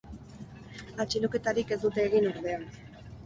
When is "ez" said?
1.77-1.79